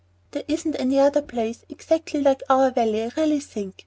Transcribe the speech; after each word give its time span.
]"There 0.31 0.43
isn't 0.47 0.77
any 0.79 0.97
other 0.99 1.21
place 1.21 1.63
exactly 1.69 2.21
like 2.21 2.41
our 2.49 2.71
valley, 2.71 3.03
I 3.03 3.11
really 3.15 3.39
think. 3.39 3.75